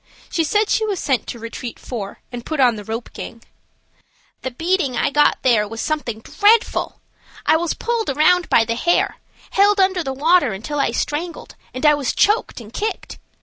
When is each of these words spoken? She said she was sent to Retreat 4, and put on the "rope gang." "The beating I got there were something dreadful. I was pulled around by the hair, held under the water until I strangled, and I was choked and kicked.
She 0.31 0.43
said 0.43 0.67
she 0.71 0.83
was 0.83 0.99
sent 0.99 1.27
to 1.27 1.37
Retreat 1.37 1.77
4, 1.77 2.21
and 2.31 2.43
put 2.43 2.59
on 2.59 2.75
the 2.75 2.83
"rope 2.83 3.13
gang." 3.13 3.43
"The 4.41 4.49
beating 4.49 4.97
I 4.97 5.11
got 5.11 5.37
there 5.43 5.67
were 5.67 5.77
something 5.77 6.21
dreadful. 6.21 6.99
I 7.45 7.55
was 7.55 7.75
pulled 7.75 8.09
around 8.09 8.49
by 8.49 8.65
the 8.65 8.73
hair, 8.73 9.17
held 9.51 9.79
under 9.79 10.03
the 10.03 10.11
water 10.11 10.53
until 10.53 10.79
I 10.79 10.89
strangled, 10.89 11.53
and 11.71 11.85
I 11.85 11.93
was 11.93 12.15
choked 12.15 12.59
and 12.59 12.73
kicked. 12.73 13.19